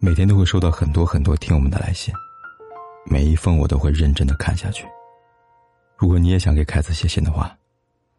[0.00, 2.14] 每天都会收到很多很多听友们的来信，
[3.04, 4.86] 每一封我都会认真的看下去。
[5.96, 7.52] 如果你也想给凯子写信的话，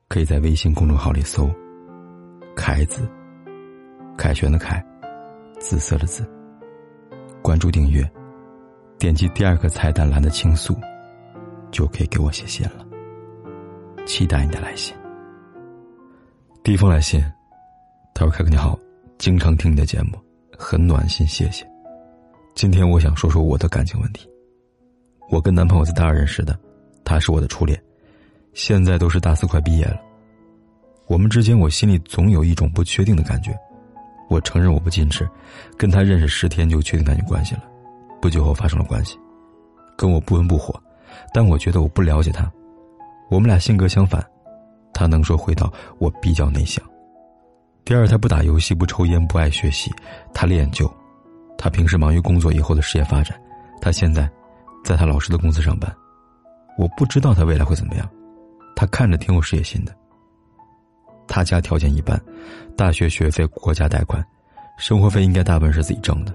[0.10, 1.50] 可以在微信公众号里搜
[2.54, 3.10] “凯子”，
[4.18, 4.86] 凯旋的凯，
[5.58, 6.30] 紫色的紫。
[7.42, 8.06] 关注订阅，
[8.98, 10.78] 点击第二个菜单栏的倾诉，
[11.72, 12.86] 就可以给我写信了。
[14.06, 14.94] 期待你的来信。
[16.62, 17.24] 第一封来信，
[18.14, 18.78] 他说：“凯哥你好，
[19.18, 20.20] 经常听你的节目，
[20.62, 21.66] 很暖心，谢谢。
[22.54, 24.30] 今天我想说说我的感情问题。
[25.30, 26.60] 我跟男朋友在大二认识的，
[27.06, 27.82] 他是我的初恋，
[28.54, 29.98] 现在都是大四快毕业了。
[31.08, 33.58] 我们之间，我心里总有一种不确定的感觉。
[34.28, 35.28] 我承认我不矜持，
[35.78, 37.64] 跟他认识十天就确定男女关系了，
[38.22, 39.18] 不久后发生了关系，
[39.96, 40.78] 跟我不温不火，
[41.34, 42.52] 但我觉得我不了解他。
[43.30, 44.22] 我们俩性格相反，
[44.94, 46.84] 他能说会道，我比较内向。
[47.86, 49.92] 第二，他不打游戏，不抽烟，不爱学习，
[50.34, 50.92] 他练就。
[51.58, 53.40] 他平时忙于工作以后的事业发展，
[53.82, 54.30] 他现在
[54.84, 55.94] 在他老师的公司上班。
[56.78, 58.10] 我不知道他未来会怎么样，
[58.76, 59.94] 他看着挺有事业心的。
[61.28, 62.20] 他家条件一般，
[62.78, 64.24] 大学学费国家贷款，
[64.78, 66.34] 生活费应该大部分是自己挣的，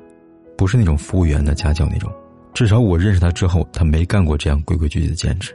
[0.59, 2.13] 不是那种服务员的家教那种。
[2.53, 5.55] 至少我认识他之后，他没干过这样规规矩矩的兼职。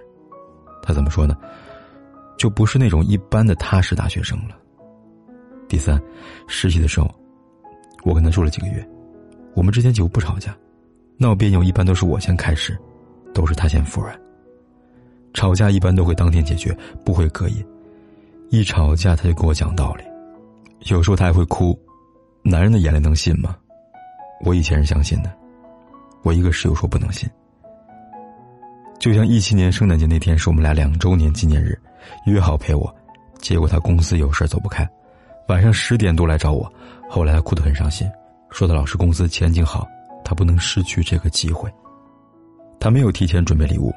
[0.82, 1.38] 他怎么说呢？
[2.38, 4.58] 就不是那种一般的踏实大学生了。
[5.70, 6.02] 第三，
[6.48, 7.10] 实习的时候，
[8.04, 8.86] 我跟他住了几个月。
[9.54, 10.54] 我们之间几乎不吵架，
[11.16, 12.78] 闹别扭一般都是我先开始，
[13.34, 14.20] 都是他先服软。
[15.34, 16.76] 吵架一般都会当天解决，
[17.06, 17.66] 不会隔夜。
[18.50, 20.04] 一吵架他就跟我讲道理，
[20.92, 21.78] 有时候他还会哭。
[22.42, 23.56] 男人的眼泪能信吗？
[24.44, 25.32] 我以前是相信的，
[26.24, 27.30] 我一个室友说不能信。
[28.98, 31.78] 就像一七年圣诞节那天是我们俩两周年纪念日，
[32.26, 32.94] 约好陪我，
[33.40, 34.88] 结果他公司有事走不开，
[35.50, 36.72] 晚上十点多来找我，
[37.10, 38.08] 后来他哭得很伤心。
[38.52, 39.88] 说的老师公司前景好，
[40.24, 41.68] 他不能失去这个机会。
[42.80, 43.92] 他没有提前准备礼物，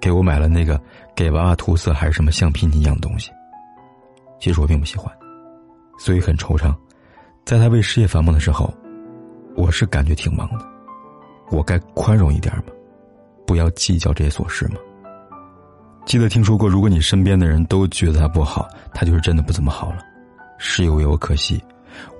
[0.00, 0.80] 给我买了那个
[1.14, 3.30] 给娃娃涂色还是什么橡皮泥一样的东西。
[4.40, 5.08] 其实我并不喜欢，
[5.96, 6.74] 所以很惆怅。
[7.44, 8.72] 在他为事业繁忙的时候，
[9.54, 10.66] 我是感觉挺忙的。
[11.50, 12.64] 我该宽容一点吗？
[13.46, 14.74] 不要计较这些琐事吗？
[16.04, 20.09] 记得听说过，如果你身边的人都觉得他不好，他就是真的不怎么好了。
[20.62, 21.58] 室友为我可惜，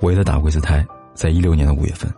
[0.01, 0.85] 我为他打过一次胎。
[1.13, 2.11] 在一六年的五月份，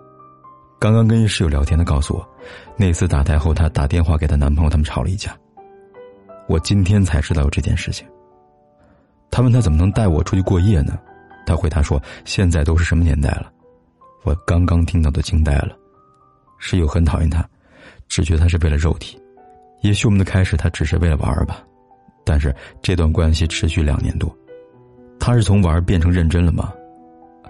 [0.79, 2.29] 刚刚跟室友聊天，他告诉我，
[2.77, 5.37] 那次打胎后，她打电话给她男朋友，他们吵了一架。
[6.47, 8.07] 我今天才知道有这件事情。
[9.29, 10.97] 他问他怎么能带我出去过夜呢？
[11.45, 13.51] 他回答说：“现在都是什么年代了？”
[14.23, 15.77] 我刚刚听到都惊呆了。
[16.59, 17.45] 室友很讨厌他，
[18.07, 19.21] 只觉得他是为了肉体。
[19.81, 21.65] 也许我们的开始他只是为了玩儿吧，
[22.25, 24.33] 但是这段关系持续两年多，
[25.25, 26.73] 他是从玩变成认真了吗？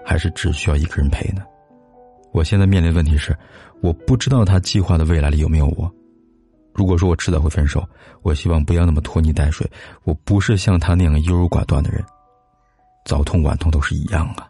[0.05, 1.41] 还是只需要一个人陪呢？
[2.31, 3.35] 我现在面临的问题是，
[3.81, 5.91] 我不知道他计划的未来里有没有我。
[6.71, 7.83] 如果说我迟早会分手，
[8.21, 9.67] 我希望不要那么拖泥带水。
[10.03, 12.05] 我不是像他那样优柔寡断的人，
[13.05, 14.47] 早痛晚痛都是一样啊。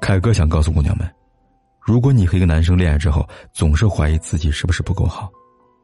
[0.00, 1.12] 凯哥想告诉姑娘们，
[1.80, 5.28] 如果你和一个男生恋爱之后总是怀疑自己是不是不够好，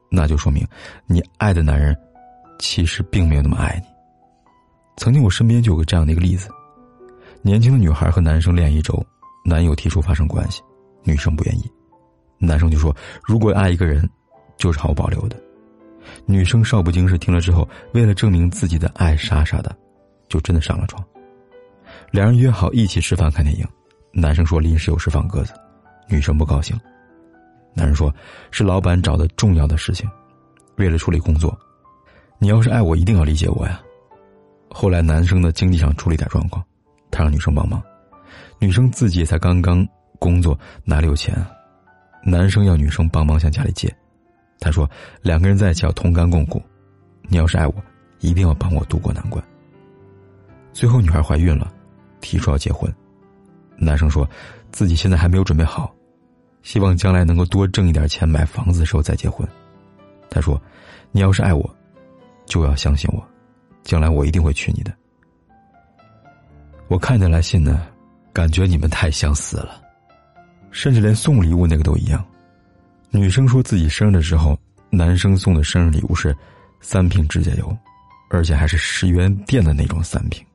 [0.09, 0.65] 那就说明
[1.05, 1.93] 你爱的男人
[2.59, 3.90] 其实并没有那么爱你。
[4.97, 6.49] 曾经我身边就有个这样的一个例子。
[7.41, 9.03] 年轻的女孩和男生恋爱一周，
[9.43, 10.61] 男友提出发生关系，
[11.03, 11.71] 女生不愿意，
[12.37, 14.07] 男生就说：“如果爱一个人，
[14.57, 15.35] 就是毫无保留的。”
[16.25, 19.75] 女生少不经事，听了之后，为了证明自己的爱，傻傻的，
[20.29, 21.03] 就真的上了床。
[22.11, 23.65] 两人约好一起吃饭看电影，
[24.11, 25.53] 男生说临时有事放鸽子，
[26.07, 26.79] 女生不高兴。
[27.73, 28.13] 男人说
[28.51, 30.09] ：“是老板找的重要的事情，
[30.75, 31.57] 为了处理工作，
[32.37, 33.81] 你要是爱我，一定要理解我呀。”
[34.73, 36.63] 后来男生的经济上出了一点状况。
[37.11, 37.83] 他让女生帮忙，
[38.57, 39.85] 女生自己才刚刚
[40.17, 41.51] 工作，哪里有钱啊？
[42.23, 43.93] 男生要女生帮忙向家里借，
[44.61, 44.89] 他说
[45.21, 46.61] 两个人在一起要同甘共苦，
[47.23, 47.75] 你要是爱我，
[48.21, 49.43] 一定要帮我渡过难关。
[50.71, 51.69] 最后女孩怀孕了，
[52.21, 52.89] 提出要结婚，
[53.75, 54.25] 男生说
[54.71, 55.93] 自己现在还没有准备好，
[56.63, 59.45] 希望将来能够多挣一点钱买房子的时候再结婚。
[60.29, 60.59] 他说，
[61.11, 61.69] 你要是爱我，
[62.45, 63.21] 就要相信我，
[63.83, 64.93] 将来我一定会娶你的。
[66.87, 67.87] 我看见来信呢，
[68.33, 69.81] 感觉你们太相似了，
[70.71, 72.25] 甚至连送礼物那个都一样。
[73.09, 74.57] 女生说自己生日的时候，
[74.89, 76.35] 男生送的生日礼物是
[76.79, 77.77] 三瓶指甲油，
[78.29, 80.45] 而且还是十元店的那种三瓶。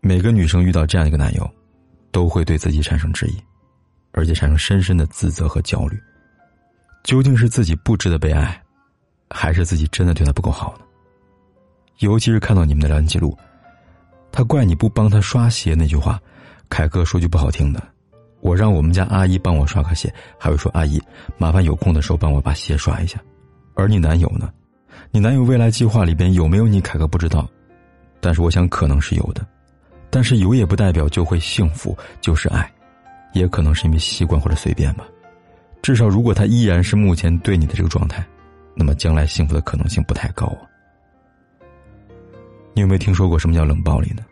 [0.00, 1.48] 每个女生遇到这样一个男友，
[2.10, 3.36] 都会对自己产生质疑，
[4.12, 6.00] 而且产生深深的自责和焦虑。
[7.04, 8.60] 究竟是自己不值得被爱，
[9.30, 10.84] 还是自己真的对他不够好呢？
[12.06, 13.36] 尤其是看到你们的聊天记录。
[14.30, 16.18] 他怪你不帮他刷鞋那句话，
[16.68, 17.82] 凯哥说句不好听的，
[18.40, 21.00] 我让我们家阿姨帮我刷个鞋，还会说阿姨，
[21.36, 23.20] 麻烦有空的时候帮我把鞋刷一下。
[23.74, 24.50] 而你男友呢？
[25.10, 27.48] 你男友未来计划里边有没有你凯哥不知道，
[28.20, 29.46] 但是我想可能是有的。
[30.08, 32.70] 但是有也不代表就会幸福，就是爱，
[33.32, 35.04] 也可能是因为习惯或者随便吧。
[35.82, 38.24] 至少如果他依然是目前对你的这个状态，
[38.74, 40.68] 那么将来幸福的可能性不太高啊。
[42.74, 44.24] 你有没有听说过什么叫冷暴力呢？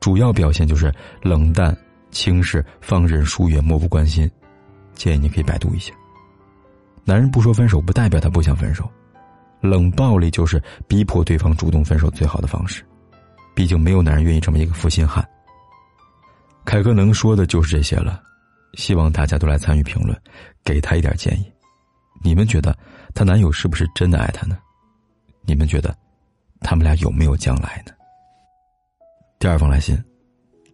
[0.00, 0.92] 主要表现就是
[1.22, 1.76] 冷淡。
[2.12, 4.28] 轻视、放任、疏远、漠不关心，
[4.94, 5.94] 建议你可以百度一下。
[7.04, 8.90] 男人不说分手，不代表他不想分手。
[9.60, 12.84] 冷暴力就是逼迫对方主动分手最好的方式。
[13.54, 15.24] 毕竟没有男人愿意这么一个负心汉。
[16.64, 18.20] 凯哥能说的就是这些了，
[18.74, 20.20] 希望大家都来参与评论，
[20.64, 21.44] 给他一点建议。
[22.24, 22.76] 你们觉得
[23.14, 24.58] 她男友是不是真的爱她呢？
[25.42, 25.96] 你们觉得
[26.60, 27.92] 他们俩有没有将来呢？
[29.38, 29.98] 第二封来信，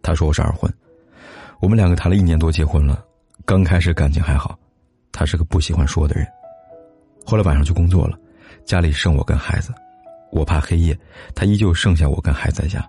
[0.03, 0.71] 他说我是二婚。
[1.59, 3.03] 我们两个谈了一年多，结婚了。
[3.45, 4.57] 刚开始感情还好，
[5.11, 6.27] 他是个不喜欢说的人。
[7.25, 8.17] 后来晚上去工作了，
[8.65, 9.73] 家里剩我跟孩子，
[10.31, 10.97] 我怕黑夜，
[11.33, 12.85] 他依旧剩下我跟孩子在家。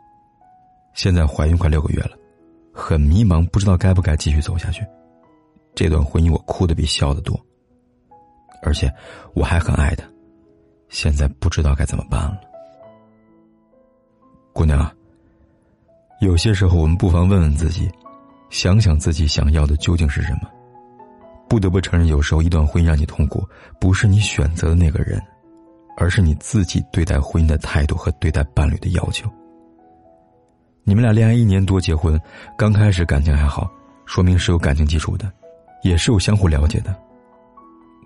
[0.95, 2.11] 现在怀孕快六个月了，
[2.73, 4.85] 很迷茫，不知道该不该继续走下去。
[5.75, 7.41] 这段婚姻我哭的比笑的多，
[8.63, 8.93] 而且
[9.33, 10.05] 我还很爱他，
[10.89, 12.41] 现在不知道该怎么办了。
[14.53, 14.91] 姑娘，
[16.21, 17.91] 有些时候我们不妨问问自己。
[18.51, 20.49] 想想自己想要的究竟是什么？
[21.51, 23.47] 不得不承认，有时候一段婚姻让你痛苦，
[23.79, 25.23] 不是你选择的那个人，
[25.99, 29.31] 而是你自己对待婚姻的态度和对待伴侣的要求。
[30.83, 32.19] 你们俩恋爱一年多，结婚
[32.57, 33.71] 刚开始感情还好，
[34.07, 35.31] 说明是有感情基础的，
[35.83, 36.97] 也是有相互了解的。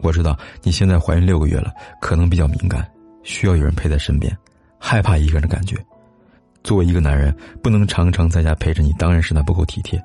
[0.00, 2.84] 我知道你现在怀孕六个月了，可能比较敏感，
[3.22, 4.36] 需要有人陪在身边，
[4.76, 5.76] 害怕一个人的感觉。
[6.62, 10.02] 作为一个男人，不能常常在家陪着你，当然是他不够体贴。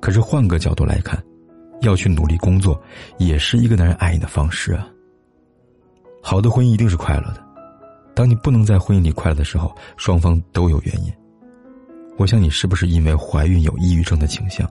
[0.00, 1.22] 可是换个角度来看，
[1.80, 2.80] 要去努力工作，
[3.18, 4.88] 也是一个男人爱你的方式啊。
[6.20, 7.42] 好的婚姻一定是快乐的，
[8.14, 11.12] 当你不能在婚姻里快乐的时候，双方都有原因。
[12.18, 14.68] 我想你是不是因为怀孕有抑郁症的倾向？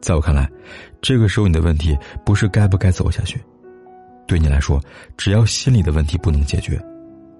[0.00, 0.48] 在我看来，
[1.00, 3.40] 这个时候你的问题不是该不该走下去，
[4.26, 4.80] 对你来说，
[5.16, 6.80] 只要心里的问题不能解决，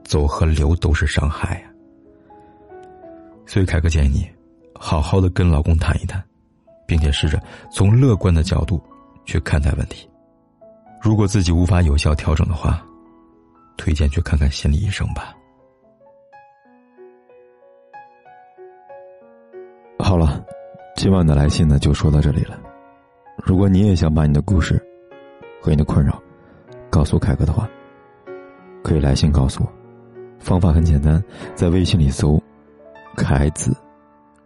[0.04, 1.70] 走和留都是伤害呀。
[3.46, 4.28] 所以凯哥建议你，
[4.74, 6.22] 好好的跟老公谈一谈。
[6.88, 8.80] 并且试着从乐观的角度
[9.24, 10.08] 去看待问题。
[11.02, 12.80] 如果自己无法有效调整的话，
[13.76, 15.34] 推荐去看看心理医生吧。
[19.98, 20.40] 好了，
[20.94, 22.56] 今晚的来信呢就说到这里了。
[23.38, 24.80] 如果你也想把你的故事
[25.60, 26.22] 和你的困扰
[26.88, 27.68] 告诉凯哥的话，
[28.84, 29.72] 可以来信告诉我。
[30.38, 31.20] 方法很简单，
[31.56, 32.40] 在微信里搜
[33.26, 33.76] “凯子”，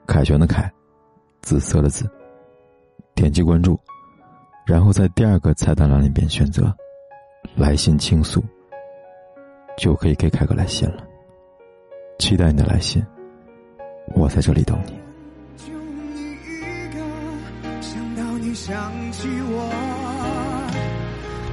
[0.08, 0.72] 凯旋的凯，
[1.42, 2.08] 紫色的紫。
[3.14, 3.78] 点击关注，
[4.64, 6.74] 然后在第二个菜单栏里边选择
[7.54, 8.42] “来信倾诉”，
[9.76, 11.04] 就可以给凯哥来信了。
[12.18, 13.04] 期待你的来信，
[14.14, 14.92] 我在这里等你。
[15.58, 19.70] 就你一个，想到你想起我，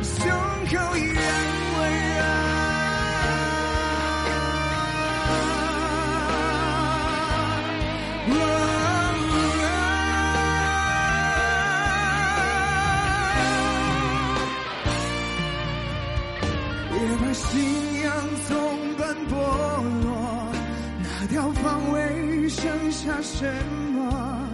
[0.01, 1.36] 胸口依然。
[23.17, 23.51] 怕什
[23.95, 24.47] 么？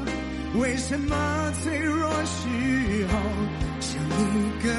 [0.55, 2.48] 为什么脆弱时
[3.08, 3.20] 候
[3.82, 4.72] 想你更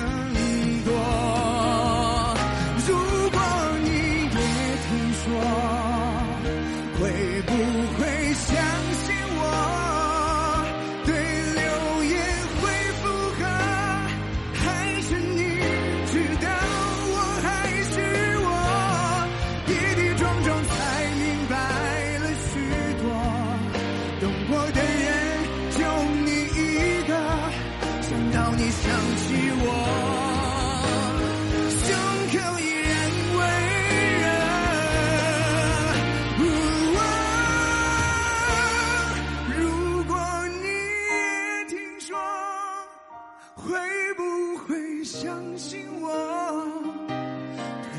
[43.75, 43.81] 会
[44.14, 44.23] 不
[44.59, 45.19] 会相
[45.59, 46.07] 信我？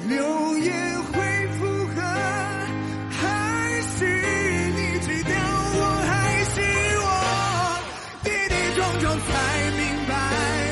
[0.08, 0.16] 流
[0.60, 1.14] 言会
[1.58, 1.96] 附和
[3.12, 3.20] 还
[3.82, 4.00] 是
[4.72, 5.30] 你知道
[5.76, 6.12] 我还
[6.54, 6.56] 是
[7.04, 7.04] 我？
[8.24, 9.28] 跌跌撞撞才
[9.76, 10.14] 明白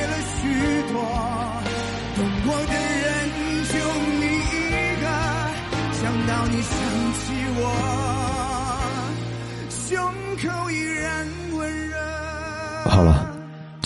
[0.08, 0.40] 了许
[0.94, 0.96] 多
[2.16, 2.18] 懂
[2.48, 3.06] 我的人
[3.74, 3.76] 就
[4.22, 4.24] 你
[4.56, 4.56] 一
[5.04, 5.06] 个
[6.00, 6.72] 想到你想
[7.20, 7.22] 起
[7.60, 7.62] 我。
[9.70, 9.84] 胸
[10.38, 11.94] 口依然温热。
[12.86, 13.23] 好了